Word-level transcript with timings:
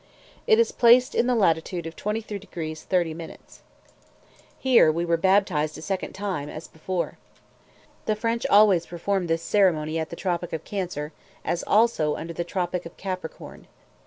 It 0.47 0.57
is 0.57 0.71
placed 0.71 1.13
in 1.13 1.27
the 1.27 1.35
latitude 1.35 1.85
of 1.85 1.95
23 1.95 2.39
deg. 2.39 2.75
30 2.79 3.13
min. 3.13 3.37
Here 4.57 4.91
we 4.91 5.05
were 5.05 5.15
baptized 5.15 5.77
a 5.77 5.81
second 5.83 6.13
time, 6.13 6.49
as 6.49 6.67
before. 6.67 7.19
The 8.07 8.15
French 8.15 8.47
always 8.47 8.87
perform 8.87 9.27
this 9.27 9.43
ceremony 9.43 9.99
at 9.99 10.09
the 10.09 10.15
tropic 10.15 10.53
of 10.53 10.63
Cancer, 10.65 11.13
as 11.45 11.61
also 11.67 12.15
under 12.15 12.33
the 12.33 12.43
tropic 12.43 12.83
of 12.87 12.97
Capricorn. 12.97 13.67